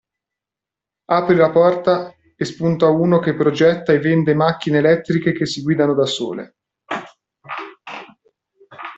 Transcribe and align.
Apri 1.19 1.35
la 1.35 1.51
porta 1.51 2.11
e 2.35 2.43
spunta 2.43 2.87
uno 2.87 3.19
che 3.19 3.35
progetta 3.35 3.93
e 3.93 3.99
vende 3.99 4.33
macchine 4.33 4.79
elettriche 4.79 5.31
che 5.31 5.45
si 5.45 5.61
guidano 5.61 5.93
da 5.93 6.05
sole. 6.07 6.55